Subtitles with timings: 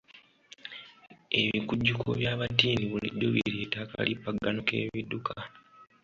[1.41, 5.33] Ebikujjuko by'abattiini bulijjo bireeta akalipagano k'ebidduka.